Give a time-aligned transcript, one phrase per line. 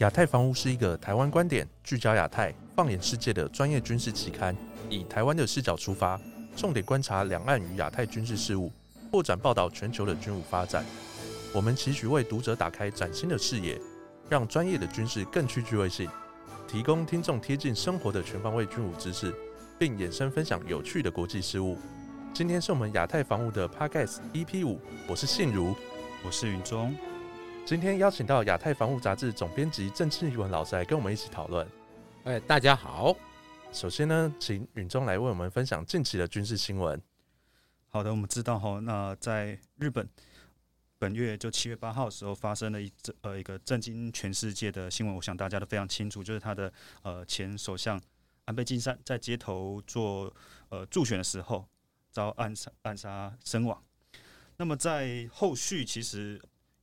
[0.00, 4.56] 亚太防务是一个台湾观点聚焦亚太、放眼世界的专业军事期刊，
[4.88, 6.18] 以台湾的视角出发，
[6.56, 8.72] 重点观察两岸与亚太军事事务，
[9.10, 10.82] 拓展报道全球的军武发展。
[11.52, 13.78] 我们期许为读者打开崭新的视野，
[14.26, 16.08] 让专业的军事更具趣味性，
[16.66, 19.34] 提供听众贴近生活的全方位军武知识，
[19.78, 21.76] 并衍生分享有趣的国际事务。
[22.32, 25.74] 今天是我们亚太防务的 Podcast EP 五，我是信如，
[26.24, 26.96] 我是云中。
[27.64, 31.66] 今天邀请到亚太防务杂志总编辑郑志文老师来跟我们一起讨论。
[32.24, 33.14] 哎，大家好。
[33.72, 37.00] 首先呢，请允中来为我们分享近期的军事新闻。
[37.86, 40.08] 好的，我们知道哈，那在日本
[40.98, 48.00] 本月就七月八号的时候发生了一呃一个震惊全世界的新闻，我想大家都非常清楚，就是他的呃前首相
[48.46, 50.34] 安倍晋三在街头做
[50.70, 51.64] 呃助选的时候
[52.10, 53.80] 遭暗杀暗杀身亡。
[54.56, 56.40] 那么在后续其实。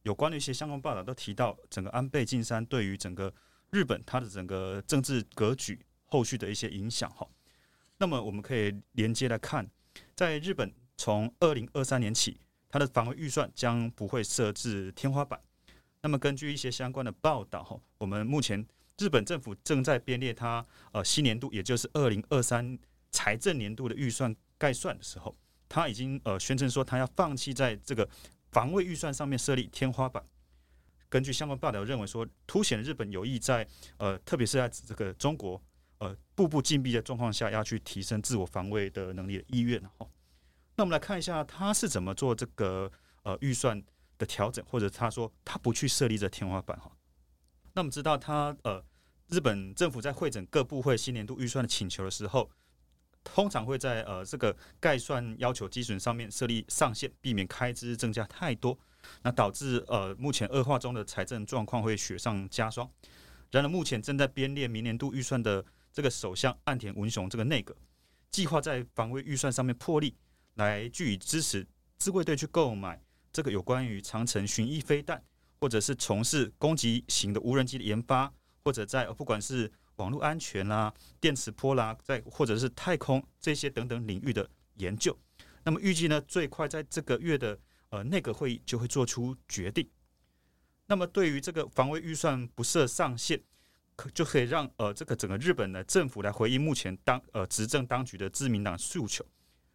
[0.07, 3.31] 有关的一些相关报道都提到，整个安倍晋三对于整个
[3.71, 7.27] 日本它的整个政治格局后续的一些影响哈。
[7.97, 9.69] 那么我们可以连接来看，
[10.15, 15.37] 在日本从二零二三年起，它的防卫预算将不会设置天花板。
[16.01, 18.65] 那么根据一些相关的报道哈，我们目前
[18.99, 22.79] 日本政府正在编列它呃新年度，也就是二零二三
[23.11, 25.35] 财政年度的预算概算的时候，
[25.67, 28.07] 他已经呃宣称说他要放弃在这个。
[28.51, 30.23] 防卫预算上面设立天花板，
[31.09, 33.67] 根据相关报道认为说，凸显日本有意在
[33.97, 35.61] 呃，特别是在这个中国
[35.99, 40.07] 呃步步紧逼的状况下，要去提升自我防卫的能力的意愿哈。
[40.75, 42.91] 那我们来看一下他是怎么做这个
[43.23, 43.81] 呃预算
[44.17, 46.91] 的调整，或者他说他不去设立这天花板哈。
[47.73, 48.83] 那我们知道他呃
[49.27, 52.49] 日本政府在会诊各部会新年度预算的请求的时候。
[53.33, 58.77] 通常会在呃这个概算要求基准上面设立上限，避免开支增加太多，
[59.21, 62.89] 那导致呃目前恶化中的财政状况会雪上加霜。
[63.51, 67.75] 然而，目前正在编列明年度预算的这个首相岸田文雄这个内阁，
[68.31, 70.15] 计划在防卫预算上面破例，
[70.55, 71.67] 来予以支持
[71.97, 73.01] 自卫队去购买
[73.31, 75.21] 这个有关于长城巡弋飞弹，
[75.59, 78.33] 或者是从事攻击型的无人机的研发，
[78.63, 85.17] 或者在不管是网络安全啦、电磁波啦，在或者是太空这些等等领域的研究，
[85.63, 87.59] 那么预计呢，最快在这个月的
[87.89, 89.89] 呃内阁会议就会做出决定。
[90.85, 93.41] 那么对于这个防卫预算不设上限，
[93.95, 99.25] 可就可以让呃这个整个日本的政府来回应目前当呃执政当局的自民党诉求，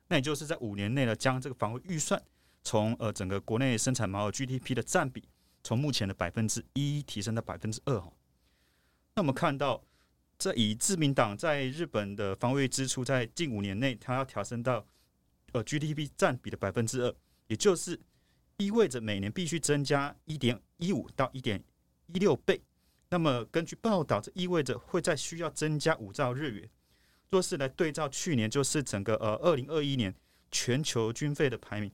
[0.07, 2.23] 那也就是在五年内呢，将这个防卫预算
[2.63, 5.29] 从呃整个国内生产毛额 GDP 的占比，
[5.65, 8.13] 从目前的百分之一提升到百分之二哈。
[9.17, 9.83] 那我们看到。
[10.43, 14.85] 这以自民党在日本的防卫支出，在近五年内，它要调升到
[15.53, 17.15] 呃 GDP 占比的百分之二，
[17.47, 17.97] 也就是
[18.57, 21.63] 意味着每年必须增加一点一五到一点
[22.09, 22.61] 一六倍。
[23.11, 26.69] 那么根据报道，这意味着会在需要增加五兆日元。
[27.31, 30.13] 若是来对照去年，就是整个呃二零二一年
[30.51, 31.89] 全球军费的排名，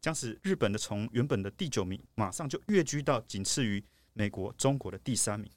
[0.00, 3.84] 将使日本的从原本的第九名，马上就跃居到仅次于
[4.14, 5.50] 美国、中国的第三名。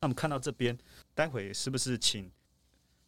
[0.00, 0.76] 那么看到这边，
[1.14, 2.30] 待会是不是请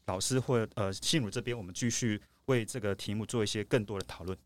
[0.06, 4.38] 老师或呃信儒这边，我们继续为这个题目做一些更多的讨论？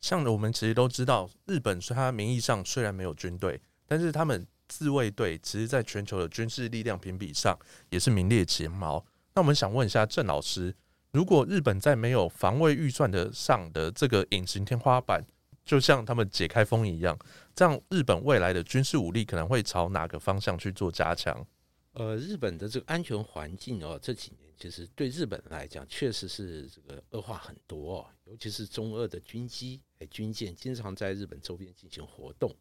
[0.00, 7.56] 像我们其实都知道，日本是它名义上虽然没有军队，但是他们自卫队其实在全球的军事力量评比上
[7.90, 9.04] 也是名列前茅。
[9.34, 10.74] 那我们想问一下郑老师，
[11.12, 15.24] 如果日本在没有防卫预算的上的这个隐形天花板，
[15.64, 17.16] 就像他们解开封一样，
[17.54, 21.46] 这样日本未来的军事武力可能会朝哪个方向去做加强？
[21.92, 28.08] 呃，日本的这个安全环境哦，这几年其实对日本来讲，确实是这个恶化很多。
[28.24, 32.54] 尤其是中俄的军机、哎军舰经常在日本周边进行活动。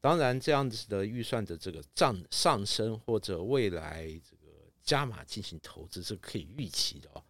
[0.00, 7.22] 当然，这样子的预算的这个涨上升，或者未来这个加码进行投资是可以预期的哦。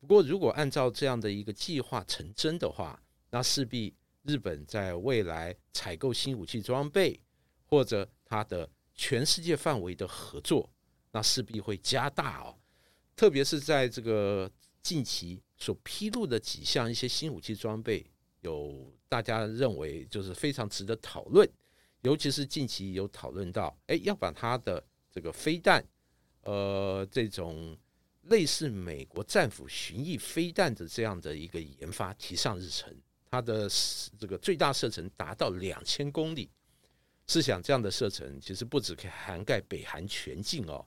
[0.00, 7.20] 不过，如果按照这样的一个计划成真的话，那势必日本在未来采购新武器装备，
[7.66, 10.70] 或者它的全世界范围的合作。
[11.10, 12.54] 那势必会加大哦，
[13.14, 14.50] 特别是在这个
[14.82, 18.04] 近期所披露的几项一些新武器装备，
[18.40, 21.48] 有大家认为就是非常值得讨论，
[22.02, 25.84] 尤其是近期有讨论到，哎，要把它的这个飞弹，
[26.42, 27.76] 呃，这种
[28.22, 32.94] 类似美国战斧巡弋飞弹的这样的一个研发提上日程，
[33.30, 33.68] 它的
[34.18, 36.50] 这个最大射程达到两千公里。
[37.28, 40.86] 试想这样的射程，其实不止可以涵盖北韩全境哦。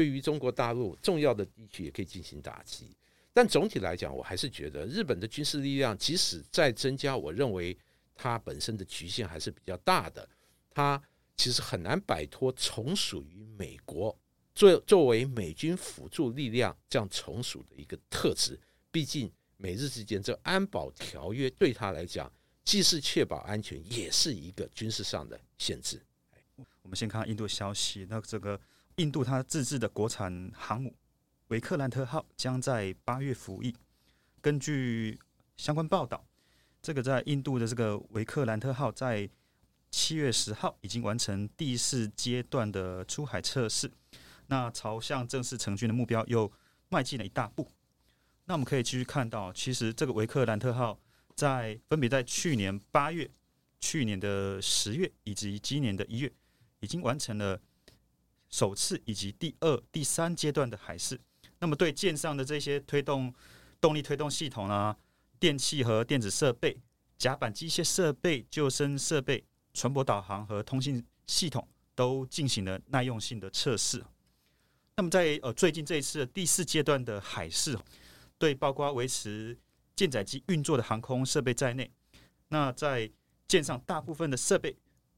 [0.00, 2.96] 对于中国大陆重要的地区也可以进行打击，
[3.34, 7.76] 但总体来讲，我还是觉得日本的军事力量即使再增加，我认为
[8.14, 10.26] 它本身的局限还是比较大的。
[10.70, 10.98] 它
[11.36, 14.18] 其实很难摆脱从属于美国
[14.54, 18.58] 作作为美军辅助力量这样从属的一个特质。
[18.90, 22.32] 毕竟美日之间这安保条约对他来讲，
[22.64, 26.00] 既是确保安全，也是一个军事上的限制。
[26.80, 28.58] 我们先看印度消息，那这个
[28.96, 30.94] 印度它自制的国产航母
[31.48, 33.74] 维克兰特号将在八月服役。
[34.40, 35.18] 根据
[35.56, 36.24] 相关报道，
[36.82, 39.28] 这个在印度的这个维克兰特号在
[39.90, 43.90] 七月十号已经完成第四阶段的出海测试，
[44.46, 46.50] 那朝向正式成军的目标又
[46.88, 47.68] 迈进了一大步。
[48.44, 50.98] 那我们可以继续看到，其实这个维克兰特号
[51.34, 53.28] 在分别在去年八月、
[53.80, 56.32] 去年的十月以及今年的一月，
[56.80, 57.60] 已经完成了
[58.50, 61.18] 首次以及第二、第三阶段的海试。
[61.58, 63.32] 那么对舰上的这些推动
[63.80, 64.96] 动力推动系统啊、
[65.38, 66.78] 电器和电子设备、
[67.16, 69.44] 甲板机械设备、救生设备。
[69.72, 74.04] 船舶导航和通信系统都进行了耐用性的测试。
[74.96, 77.78] 那么，在呃最近这一次的第四阶段的海试，
[78.36, 79.56] 对包括维持
[79.94, 81.88] 舰载机运作的航空设备在内，
[82.48, 83.08] 那在
[83.46, 84.76] 舰上大部分的设备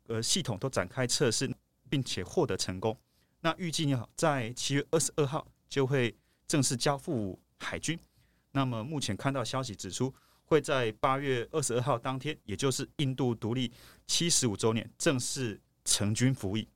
[0.08, 1.50] 呃系统都展开测试，
[1.88, 2.94] 并且获得成功。
[3.42, 6.16] 那预计呢，在七月二十二号就会
[6.48, 7.98] 正式交付海军。
[8.52, 10.12] 那么，目前看到消息指出。
[10.44, 13.72] 会在八月二十二号当天，也就是印度独立
[14.06, 16.68] 七十五周年，正式成军服役。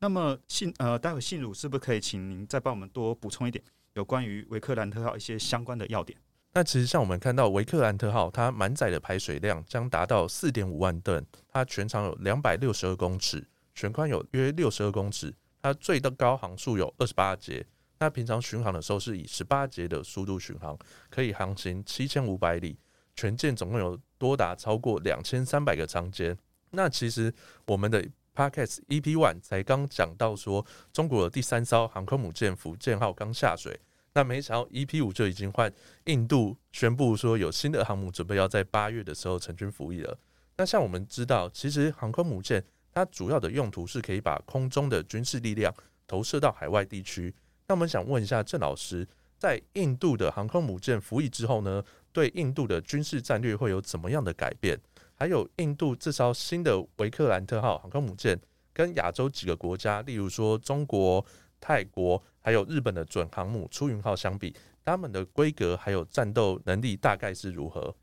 [0.00, 6.18] 那么信呃，待会信鲁是不是可以请您再帮我们多补充一点有关于维克兰特号一些相关的要点？
[6.54, 13.46] 那其实像我们看到维克兰特号，它满载的排水量将达到四点五万吨，它全长有两百六十二公尺，
[13.76, 15.32] 全宽有约六十二公尺，
[15.68, 17.64] 它最的高航速有二十八节。
[18.00, 20.78] 那平常巡航的时候是以十八节的速度巡航，
[21.10, 22.78] 可以航行七千五百里。
[23.14, 26.38] 全舰总共有多达超过两千三百个舱间。
[26.70, 27.34] 那其实
[27.66, 28.00] 我们的
[28.32, 33.80] Podcast EP One 才刚讲到说，中国的第三艘航空母舰福建号刚下水。
[34.14, 35.72] 那没想到 EP 五就已经换
[36.04, 40.16] 印度宣布说，有新的航母准备要在八月的时候成军服役了。
[40.56, 42.64] 那像我们知道，其实航空母舰
[42.98, 45.72] 它主要的用途是可以把空中的军事力量
[46.04, 47.32] 投射到海外地区。
[47.68, 49.06] 那我们想问一下郑老师，
[49.38, 51.84] 在印度的航空母舰服役之后呢？
[52.12, 54.76] 对印度的军事战略会有怎么样的改变？
[55.14, 58.36] 还有印度这艘新的维克兰特号航空母舰，
[58.72, 61.24] 跟亚洲几个国家，例如说中国、
[61.60, 64.52] 泰国，还有日本的准航母出云号相比，
[64.84, 67.94] 他们的规格还有战斗能力大概是如何？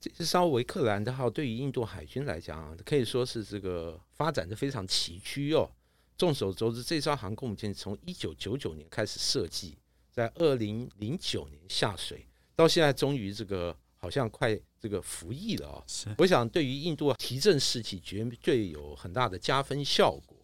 [0.00, 5.70] 这艘维克兰特号对于印度海军来讲，可以说是这个发展的非常崎岖哦。
[6.16, 9.76] 众所周知，这艘航空母舰从一九九九年开始设计，
[10.10, 12.26] 在二零零九年下水。
[12.56, 15.84] 到现在终于这个好像快这个服役了啊！
[16.18, 20.36] 我想对于印度提振士气绝对有很大的加分效果。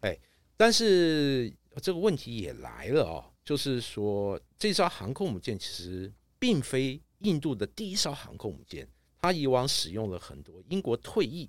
[0.00, 0.18] 哎，
[0.56, 8.88] 但是这个问题也来了啊，就是说这艘航空母舰其实并非印度的第一艘航空母舰，
[9.20, 11.48] 它以往使用了很多英国退役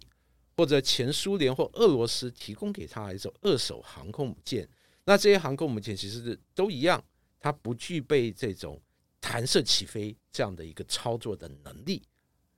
[0.57, 4.67] 或者前苏联或俄罗斯提供给他一艘二手航空母舰。
[5.05, 7.03] 那这些航空母舰其实都一样，
[7.39, 8.81] 它不具备这种。
[9.27, 11.99] 弹射起飞这样的一个操作的能力，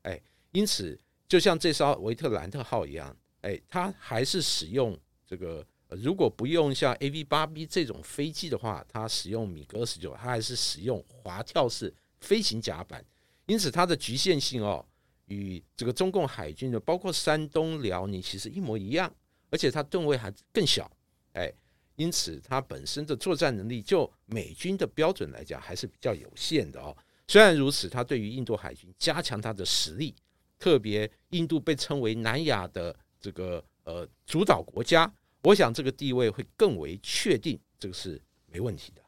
[0.01, 0.21] 哎，
[0.51, 13.03] 因此就像这艘维特兰特号一样，哎，它还是使用这个，如果不用像 A V 八 B 这种飞机的话，它使用米格二十九，它还是使用滑跳式飞行甲板，
[13.45, 14.85] 因此它的局限性哦，
[15.25, 19.13] 与这个中共海军的包括山东、辽宁其实一模一样，
[19.49, 20.91] 而且它吨位还更小，
[21.33, 21.51] 哎。
[21.99, 26.95] 因此，它本身的作战能力，就美军的标准来讲，还是比较有限的哦。
[27.27, 30.13] 虽然如此，它对于印度海军加强它的实力，
[30.59, 39.01] 特别印度被称为南亚的这个呃主导国家，我想这个地位会更为确定，这个是没问题的。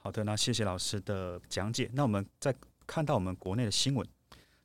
[0.00, 1.90] 好的，那谢谢老师的讲解。
[1.92, 2.54] 那我们再
[2.86, 4.06] 看到我们国内的新闻，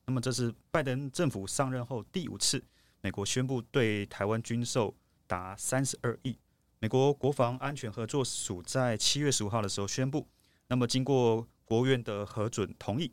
[0.06, 2.64] 那么这是拜登政府上任后第五次，
[3.02, 4.96] 美国宣布对台湾军售
[5.28, 6.38] 达三十二亿。
[6.80, 10.28] 美国国防安全合作署在七月十五号的时候宣布，
[10.68, 13.12] 那么经过国务院的核准同意，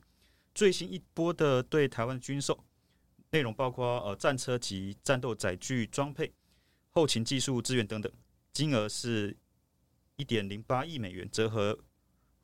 [0.55, 2.65] 最新一波的对台湾军售
[3.31, 6.33] 内容包括呃战车及战斗载具装配、
[6.91, 8.13] 后勤技术资源等等，
[8.53, 9.37] 金额是
[10.17, 11.79] 一点零八亿美元，折合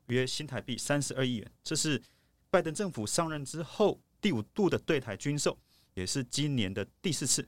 [0.07, 1.51] 约新台币三十二亿元。
[1.63, 2.01] 这是
[2.49, 5.57] 拜登政府上任之后第五度的对台军售，
[5.93, 7.47] 也是今年的第四次。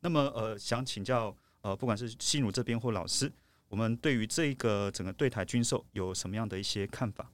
[0.00, 1.36] 那么呃，想请教。
[1.60, 3.30] 呃，不管是新儒这边或老师，
[3.68, 7.32] 我们对于这个整个对台军售有什么样的一些看法？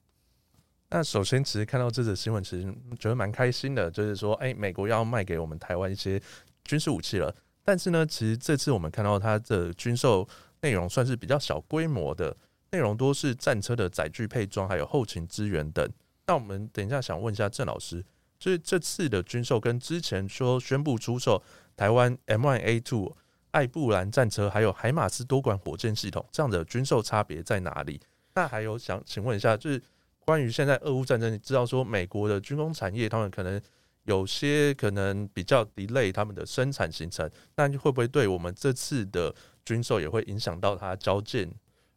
[0.88, 6.20] 那首先，其实看到这则新闻，其实觉得蛮开心的，就是说，哎，美国要卖给我们台湾一些
[6.64, 7.36] 军事武器了。
[7.62, 10.26] 但是呢，其实这次我们看到它的军售
[10.62, 12.34] 内容算是比较小规模的，
[12.74, 15.88] 内容多是战车的载具配装，还有后勤支援等。
[16.26, 18.04] 那我们等一下想问一下郑老师，
[18.36, 21.40] 就是这次的军售跟之前说宣布出售
[21.76, 23.12] 台湾 M1A2
[23.52, 28.00] 艾布兰战车，还有海马斯多管火箭系统这样的军售差别在哪里？
[28.34, 29.80] 那还有想请问一下，就是
[30.18, 33.62] 关于现在俄乌战争，你知道说美国的军工产业，他们可能
[34.02, 39.32] 有些可能比较 delay 他们的生产行程，那会不会对我们这次的
[39.64, 41.48] 军售也会影响到它交件？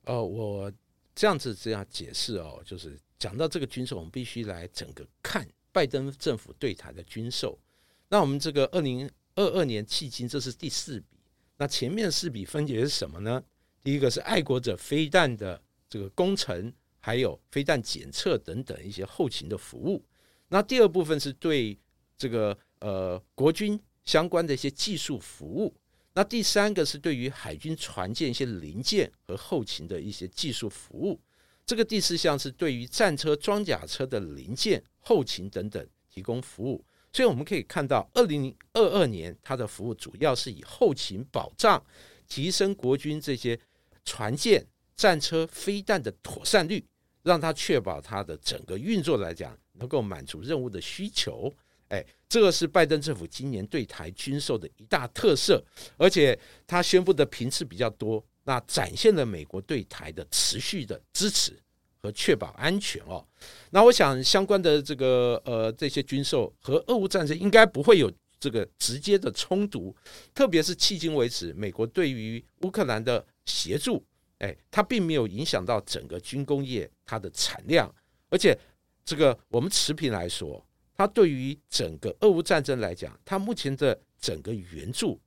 [0.08, 0.72] 呃，我
[1.14, 7.60] 这样子这样解释哦，就是讲到这个军售，我们必须来整个看拜登政府对台的军售。
[8.08, 11.20] 那我们这个二零二二年迄今这是第四笔，
[11.58, 13.44] 那前面四笔分别是什么呢？
[13.84, 20.02] 第一个是爱国者飞弹的这个工程，还有飞弹检测等等一些后勤的服务。
[20.48, 21.78] 那第二部分是对
[22.18, 25.76] 这个呃国军相关的一些技术服务。
[26.18, 31.22] 那第三个是对于海军船舰一些零件和后勤的一些技术服务。
[31.64, 36.84] 这个第四项是对于战车、装甲车的零件、后勤等等提供服务。
[37.14, 41.80] 所以我们可以看到，二零二二年它的服务主要是以后勤保障、
[42.28, 43.60] 提升国军这些
[44.04, 46.84] 船舰、战车、飞弹的妥善率，
[47.22, 51.56] 让它确保它的整个运作来讲能够满足任务的需求。
[51.90, 55.64] 哎，这个是拜登政府今年对台军售的一大特色，
[55.98, 61.58] 而且他宣布的频次比较多，那展现了美国对台的持续的支持。
[62.00, 63.26] 和确保安全哦，
[63.72, 69.94] 那我想相关的这个呃这些军售和俄乌战争应该不会有这个直接的冲突，
[70.32, 74.06] 特别是迄今为止，美国对于乌克兰的协助，
[74.38, 77.94] 哎，它并没有影响到整个军工业它的产量，
[78.30, 78.58] 而且
[79.04, 80.64] 这个我们持平来说，
[80.98, 85.18] 它对于整个俄乌战争来讲，它目前的整个援助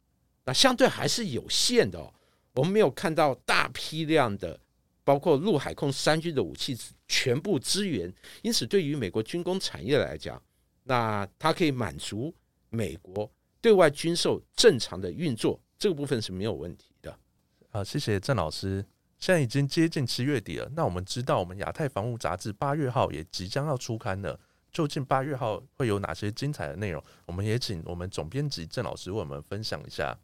[0.45, 2.12] 那相对还是有限的哦，
[2.57, 4.61] 我们没有看到大批量的。
[5.03, 8.12] 包括陆海空三军的武器全部支援，
[8.43, 10.41] 因此对于美国军工产业来讲，
[10.85, 12.33] 那它可以满足
[12.69, 13.29] 美国
[13.61, 17.19] 对外军售正常的运作，这个部分是没有问题的。
[17.71, 18.85] 好，谢谢郑老师。
[19.19, 24.39] 现在已经接近七月底了，那我们知道我们亚太防务杂志八月号也即将要出刊了，
[24.73, 27.03] 究竟八月号会有哪些精彩的内容？
[27.27, 30.19] 我们也请我们总编辑郑老师为我们分享一下。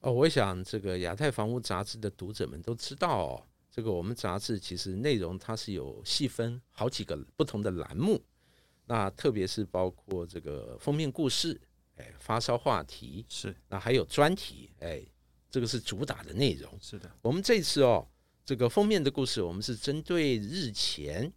[0.00, 3.46] 哦，我想这个亚太房屋杂志的读者们都知道哦。
[3.70, 8.22] 这个我们杂志其实内容它是有细分好几个不同的栏目，
[8.86, 11.60] 那特别是包括这个封面故事，
[11.96, 15.04] 哎，发烧话题是，那还有专题，哎，
[15.50, 16.70] 这个是主打的内容。
[16.80, 18.06] 是的，我们这次哦，
[18.44, 21.32] 这个封面的故事，我们是针对日前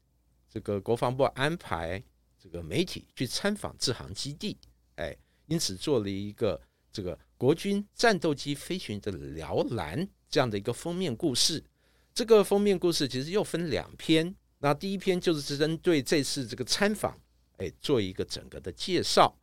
[0.48, 2.03] 这个国防部安排
[2.50, 4.58] 这个媒体去参访制航基地，
[4.96, 5.13] 哎，
[5.48, 6.60] 因此做了一个
[6.94, 11.62] 这个国军战斗机飞行的摇篮这样的一个封面故事。
[12.13, 17.20] 这个封面故事其实又分两篇，那第一篇就是针对这次这个参访，
[17.58, 19.38] 哎，做一个整个的介绍，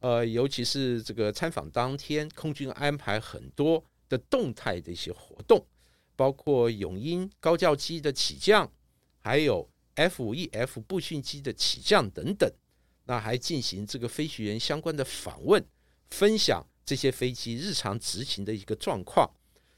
[0.00, 5.64] 呃，尤其是这个参访当天，空军安排很多的动态的一些活动，
[6.16, 8.68] 包括永鹰高教机的起降，
[9.20, 12.48] 还有 F 五 E F 步训机的起降等等，
[13.04, 15.64] 那还进行这个飞行员相关的访问，
[16.10, 19.28] 分享这些飞机日常执行的一个状况。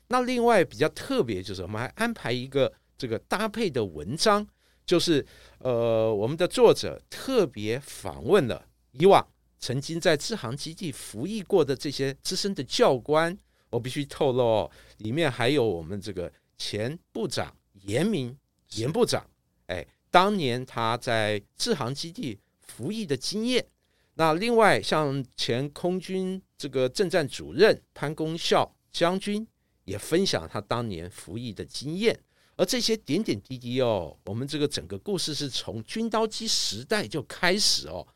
[0.08, 4.46] 那另外比较特别就是，我们还安排一个这个搭配的文章，
[4.84, 5.24] 就是
[5.58, 9.26] 呃，我们的作者特别访问了以往
[9.58, 13.36] 曾经在支航基地服役过的这些资深的教官。
[13.70, 18.36] 我必须透露，里面还有我们这个前部长严明
[18.70, 19.24] 严部长，
[19.66, 23.66] 哎，当年他在制航基地服役的经验。
[24.14, 29.46] 那另外像前空军这个政战主任潘公孝将军。
[29.84, 32.16] 也分享他当年服役的经验，
[32.54, 38.06] 而这些点点滴滴哦，我们这个整个故事是从军刀机时代就开始哦，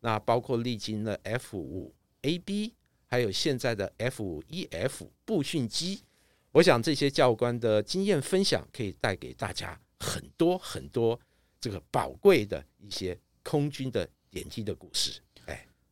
[0.00, 2.72] 那包括历经了 F 五 AB，
[3.06, 6.04] 还有现在的 F 五 EF 步训机，
[6.52, 11.18] 我想这些教官的经验分享可以带给大家很多很多
[11.64, 15.18] 这个宝贵的一些空军的点滴的故事。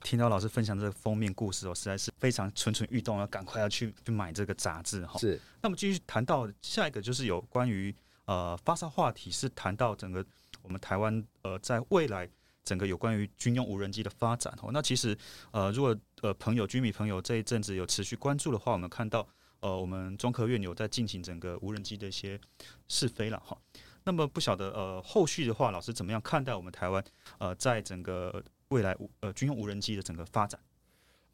[0.02, 5.18] 听到老师分享这个封面故事哦，实在是非常蠢蠢欲动，要赶快要去去买这个杂志哈。
[5.18, 5.40] 是。
[5.62, 7.94] 那么继续谈到下一个，就是有关于
[8.26, 10.22] 呃发烧话题，是谈到整个
[10.60, 12.28] 我们台湾呃在未来
[12.64, 14.70] 整个有关于军用无人机的发展哦。
[14.74, 15.16] 那其实
[15.52, 19.26] 呃如果呃朋友军迷朋友这一阵子有持续关注的话，我们看到
[19.60, 22.38] 呃我们中科院有在进行整个无人机的一些
[22.88, 23.56] 试飞了哈。
[24.04, 27.04] 那么不晓得呃后续的话，老师怎么样看待我们台湾
[27.38, 30.58] 呃在整个未来呃军用无人机的整个发展，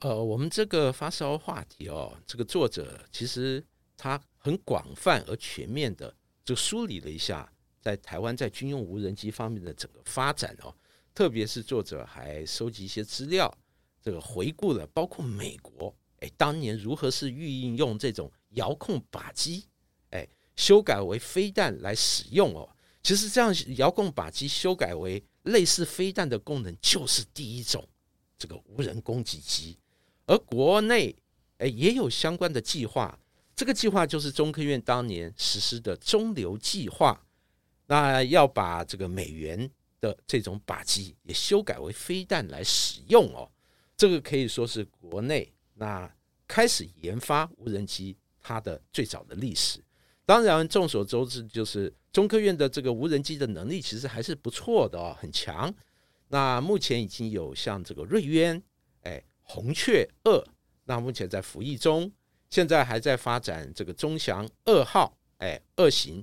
[0.01, 3.65] 呃，我们这个发烧话题哦，这个作者其实
[3.97, 10.75] 他很广泛而全面的就梳理了一下，在台湾在军用无人机方面的整个发展哦，
[11.15, 13.53] 特别是作者还收集一些资料，
[14.03, 19.67] 这个回顾了包括美国哎当年如何是运用这种遥控靶机
[20.11, 20.27] 哎
[20.59, 22.69] 修改为飞弹来使用哦，
[23.01, 27.89] 其实这样遥控靶机修改为类似飞弹的功能，就是第一种
[28.37, 29.79] 这个无人攻击机。
[30.27, 31.15] 而国内
[31.59, 33.17] 哎也有相关的计划，
[33.55, 37.25] 这个计划就是中科院当年实施的中流计划，
[37.87, 43.49] 那要把这个美元的这种靶机也修改为飞弹来使用哦，
[43.97, 46.13] 这个可以说是国内那
[46.49, 49.81] 开始研发无人机它的最早的历史。
[50.29, 55.75] 当然，众所周知，就是中科院的这个无人机的能力其实还是不错的哦，很强。
[56.29, 58.63] 那目前已经有像这个瑞渊，
[59.05, 59.25] 哎。
[59.51, 60.45] 红雀二，
[60.85, 62.13] 那目前在服役中，
[62.51, 66.23] 现在还在发展这个中翔二号，哎，二型。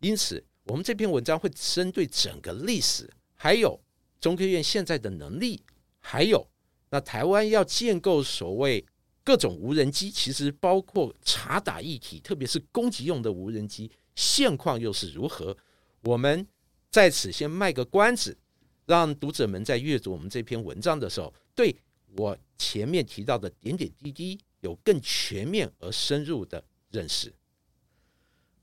[0.00, 3.78] 因此，我们这篇文章会针对整个历史，还有
[4.18, 5.62] 中科院现在的能力，
[6.00, 6.48] 还有
[6.88, 8.82] 那台湾要建构所谓
[9.26, 15.56] 各种无人机，其实包括查打一体，特别是攻击用的无人机，现况又是如何？
[16.02, 16.46] 我们
[16.88, 18.38] 在此先卖个关子，
[18.86, 21.76] 让读者们在阅读我们这篇文章的时候，对。
[22.16, 27.30] 我前面提到的点点滴滴，有更全面而深入的认识。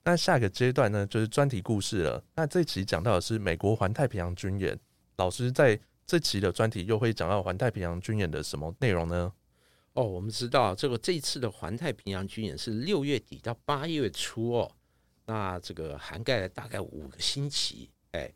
[0.03, 2.23] 那下一个阶段呢，就是专题故事了。
[2.35, 4.79] 那这期讲到的是美国环太平洋军演，
[5.17, 9.31] 老师在这期的专题又会讲到环太平洋军演的什么内容呢？
[9.93, 14.71] 哦，我们知道这个这次的环太平洋军演是六月底到八月初哦，
[15.25, 18.31] 那这个涵盖了大概五个星期，哎。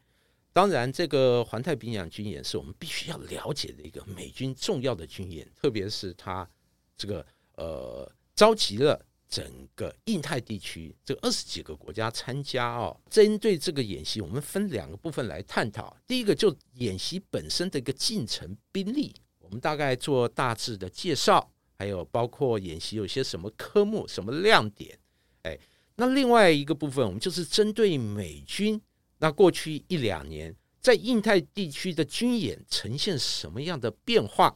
[0.53, 6.49] 当然，这个环太平洋军演是我们必须要了解的一个美军重要的军演，特别是它
[6.95, 7.23] 这个
[7.57, 8.99] 呃召集了
[9.29, 12.99] 整个印太地区这二十几个国家参加哦。
[13.07, 15.95] 针对这个演习，我们分两个部分来探讨。
[16.07, 24.97] 第一个就演习本身的一个进程兵力，我们大概做大致的介绍，还有包括演习有些什么科目、什么亮点。
[25.43, 25.57] 哎，
[25.95, 28.81] 那另外一个部分，我们就是针对美军。
[29.19, 34.55] 那过去一两年，在印太地区的军演呈现什么样的变化？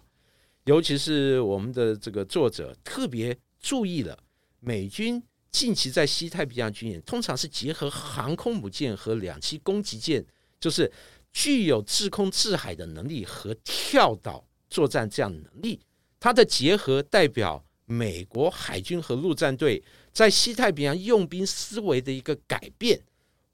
[0.66, 4.18] 尤其是我们的这个作者特别注意了，
[4.60, 10.24] 美军近期在西太平洋军演，通常是结合航空母舰和两栖攻击舰，
[10.60, 10.92] 就是
[11.34, 15.80] 具有制空制海的能力和跳岛作战这样的能力。
[16.22, 23.02] 它的结合代表美国海军和陆战队在西太平洋用兵思维的一个改变。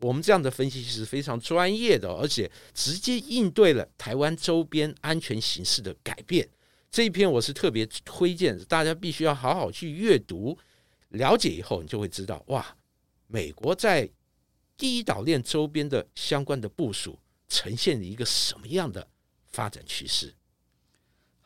[0.01, 6.47] 我们这样的分析是非常专业的，而且直接应对了台湾周边安全形势的改变。
[6.91, 10.57] 这一篇我是特别推荐，大家必须要好好去阅读、
[11.09, 12.75] 了解以后，你就会知道，哇，
[13.27, 14.07] 美国在
[14.75, 19.07] 第一岛链周边的相关的部署呈现了一个什么样的
[19.45, 20.33] 发展趋势。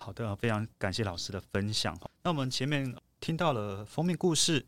[0.04, 1.96] 好的，非常感谢老师的分享。
[2.24, 4.66] 那我们前面听到了封面故事、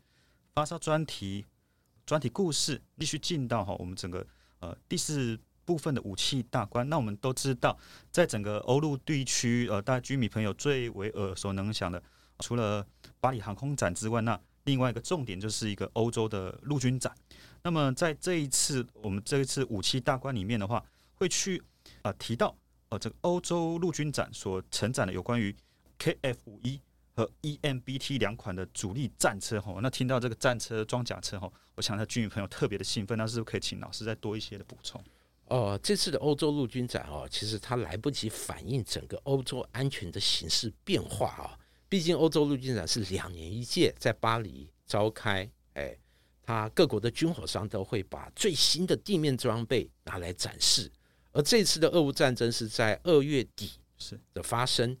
[0.54, 1.44] 发烧专题。
[2.06, 4.24] 专题故事必须进到哈，我们整个
[4.60, 6.88] 呃第四部分的武器大关。
[6.88, 7.76] 那我们都知道，
[8.12, 12.00] 在整个欧陆地区，呃，大家居民朋友最为耳熟能详的，
[12.38, 12.86] 除了
[13.18, 17.12] 巴黎航空展之外，那另外一个重点就是一个欧洲的陆军展。
[17.64, 20.84] 那么在这一次我们这一次武器大关里面的话，
[21.16, 21.60] 会去
[22.02, 22.56] 啊提到
[22.98, 25.54] 这个欧洲陆军展所承载的有关于
[25.98, 26.80] KF 五一。
[27.16, 35.00] 和 EMBT 两款的主力战车吼，那听到这个战车装甲车吼，我想他军迷朋友特别的兴奋，那是不是可以请老师再多一些的补充？
[35.46, 41.56] 哦，这次的欧洲陆军展哦，其实它来不及反映整个欧洲安全的形势变化啊，
[41.88, 45.96] 毕竟欧洲陆军展是两年一届，在巴黎召开，哎，
[46.42, 50.90] 它各国的军火商都会把最新的地面装备拿来展示，
[51.34, 54.96] 而这次的俄乌战争是在二月底是的发生，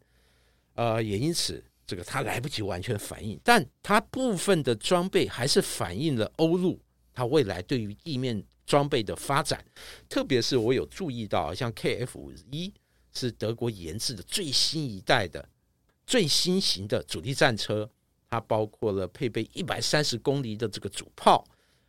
[0.74, 1.64] 呃，也因此。
[1.86, 6.80] 这个它来不及完全反应，但它部分的装备还是反映了欧陆
[7.12, 9.62] 它未来对于地面装备的发展。
[10.08, 12.72] 特别是我有注意到，像 KF 五一
[13.12, 15.46] 是德国研制的最新一代的
[16.06, 17.90] 最新型的主力战车，
[18.30, 21.46] 它包括了配备一百三十公里的这个主炮，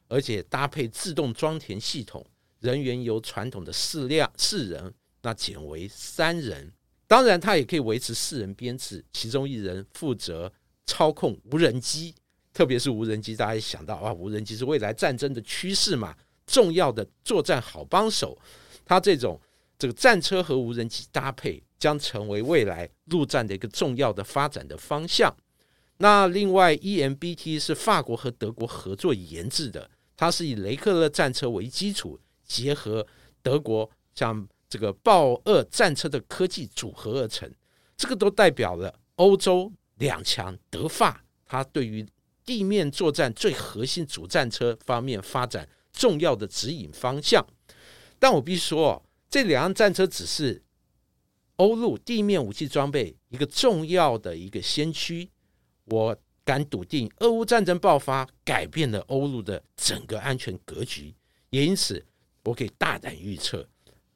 [0.10, 2.22] 而且搭配自动装填系统，
[2.66, 6.74] 人员由传统的四辆四人那减为三人。
[7.08, 10.52] 当然，他也可以维持四人编制，其中一人负责
[10.88, 12.16] 操控无人机，
[12.52, 16.16] 特别是无人机，大家想到啊，无人机是未来战争的趋势嘛，
[16.48, 18.36] 重要的作战好帮手。
[18.84, 19.40] 它这种
[19.78, 25.32] 这个战车和无人机搭配将成为未来陆战的一个重要的发展的方向。
[25.98, 33.06] 那另外，EMBT 是法国和德国合作研制的，它是以雷克勒战车为基础，结合
[33.42, 37.52] 德国像这个豹二战车的科技组合而成。
[37.98, 42.06] 这个都代表了欧洲两强德法，它对于
[42.46, 45.68] 地面作战最核心主战车方面发展。
[45.98, 47.48] 重要的指引方向。
[48.20, 50.62] 但我必须说，这两辆战车只是
[51.56, 55.30] 欧陆地面武器装备一个重要的一个先驱。
[55.86, 61.16] 我敢笃定，俄乌战争爆发改变了欧陆的整个安全格局，
[61.50, 62.06] 也因此，
[62.46, 63.68] 我可以大胆预测，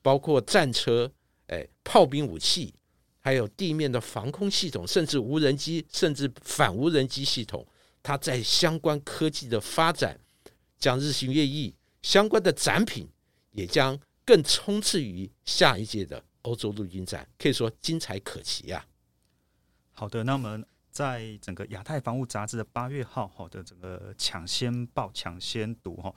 [0.02, 1.12] 包括战车、
[1.48, 2.74] 哎炮兵武器，
[3.20, 7.68] 还有地面的防空系统，甚至无人机，甚至反无人机系统，
[8.02, 10.20] 它在相关科技的发展
[10.78, 13.10] 将日新月异，相关的展品
[13.52, 18.86] 也将更冲刺于下一届的欧洲陆军展，可以说精彩可期呀。
[19.92, 20.64] 好的，那么。
[20.92, 26.14] 在整个亚太防务杂志的八月号哈的整个抢先报、抢先读哈，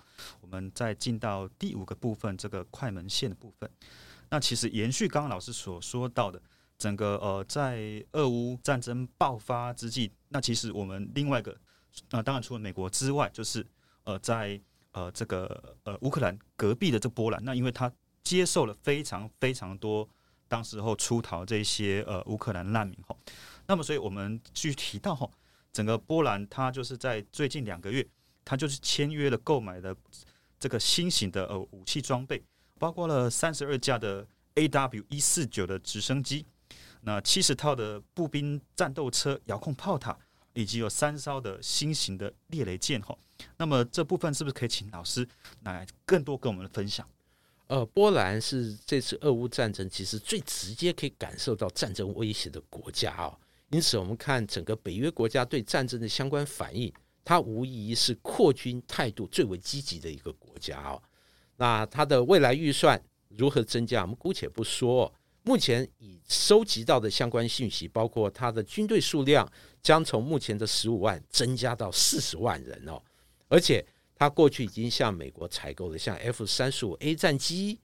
[0.52, 3.70] 我们再进到第五个部分，这个快门线的部分。
[4.28, 6.38] 那其实延续刚刚老师所说到的，
[6.76, 11.56] 整个呃，在俄乌战争爆发之际，那其实我们另外一个，
[12.10, 13.66] 那当然除了美国之外，就是
[14.04, 14.60] 呃，在
[14.90, 17.90] 呃这个呃乌克兰隔壁的这波兰，那因为他
[18.22, 20.06] 接受了非常非常多
[20.48, 23.16] 当时候出逃这些呃乌克兰难民哈。
[23.66, 25.26] 那么，所以我们去提到哈，
[25.72, 28.06] 整个波兰它就是在最近两个月，
[28.44, 29.96] 它就是签约了购买的
[30.62, 32.40] 这个新型的呃武器装备，
[32.78, 36.46] 包括了三十二架的 A W 一四九的直升机，
[37.00, 40.16] 那七十套的步兵战斗车、遥控炮塔，
[40.52, 43.18] 以及有三艘的新型的猎雷舰哈。
[43.56, 45.28] 那么这部分是不是可以请老师
[45.64, 47.04] 来更多跟我们分享？
[47.66, 53.36] 呃，波兰是这次俄乌战争其实最直接可以感受到战争威胁的国家哦。
[53.70, 56.92] 因此，我们看整个北约国家对战争的相关反应，
[57.24, 61.02] 它无疑是扩军态度最为积极的一个国家哦。
[61.56, 65.12] 那它的未来预算如何增加，我们姑且不说。
[65.44, 69.50] 目前已收集到的相关信息，包括它的军队数量
[69.82, 73.02] 将从目前的十五万增加到四十万人哦。
[73.48, 77.80] 而且，它过去已经向美国采购了像 F 三十五 A 战机、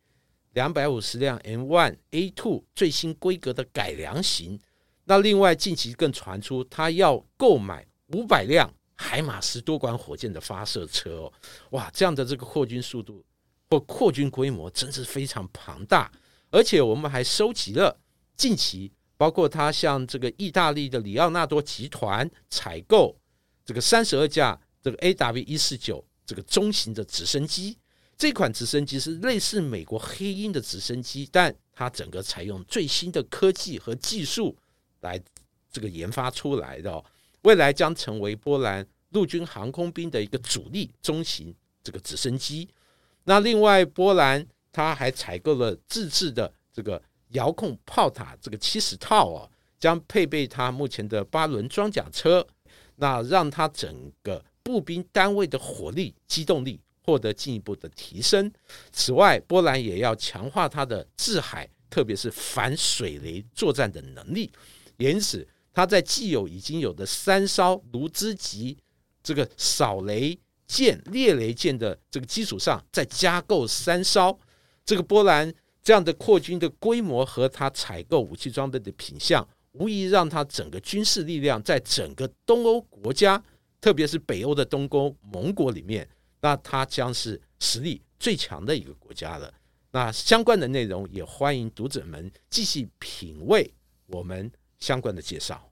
[0.53, 4.57] 两百五十辆 M one A two 最新规格的改良型。
[5.05, 11.33] 那另外，近期更传出他要购买五百辆海马斯多管火箭的发射车哦，
[11.71, 13.25] 哇，这样的这个扩军速度
[13.71, 16.11] 或扩军规模真是非常庞大。
[16.51, 17.97] 而且我们还收集了
[18.37, 23.17] 近期，包括他向这个意大利的里奥纳多集团采购
[23.65, 27.79] 这个三十二架这个 A W 一四九这个中型的直升机。
[28.17, 34.57] 这款直升机是类似美国黑鹰的直升机，但它整个采用最新的科技和技术。
[35.03, 35.23] 来
[35.71, 37.05] 这个研发出来的，
[37.43, 42.69] 未来将成为波兰陆军航空兵的一个主力中型这个直升机。
[43.25, 52.47] 那另外，波兰它还采购了自制的这个遥控炮塔，这个七十套哦，将配备它目前的八轮装甲车，
[52.97, 58.51] 那让它整个步兵单位的火力、机动力获得进一步的提升。
[58.93, 64.51] 此外，波兰也要强化它的制海，特别是反水雷作战的能力。
[64.97, 65.47] 因此，
[65.79, 68.77] 它在既有已经有的三艘卢兹级
[69.23, 70.37] 这个扫雷
[70.67, 74.37] 舰、猎雷舰的这个基础上，再加购三艘。
[74.85, 83.41] 这个波兰这样的扩军的规模和它采购武器装备的品相，无疑让它整个军事力量在整个东欧国家，
[83.81, 86.09] 特别是北欧的东欧盟国里面，
[86.41, 89.55] 那它将是实力最强的一个国家了。
[89.93, 93.73] 那相关的内容也欢迎读者们继续品味
[94.09, 94.51] 我们。
[94.81, 95.68] 相关的介绍，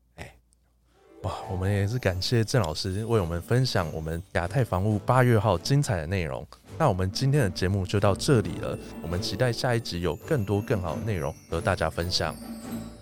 [1.27, 6.47] 哇，我们也是感谢郑老师为我们分享我们亚太防务八月号精彩的内容。
[6.79, 12.33] 那我们今天的节目就到这里了，我们期待下一集有更多更好的内容和大家分享。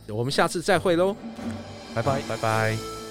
[0.09, 1.15] 我们下次再会喽，
[1.95, 3.04] 拜拜，拜拜。